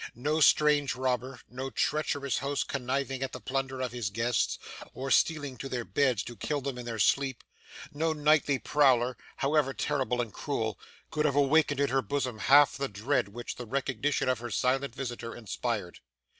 [0.15, 4.57] No strange robber, no treacherous host conniving at the plunder of his guests,
[4.95, 7.43] or stealing to their beds to kill them in their sleep,
[7.93, 10.79] no nightly prowler, however terrible and cruel,
[11.11, 14.95] could have awakened in her bosom half the dread which the recognition of her silent
[14.95, 15.99] visitor inspired.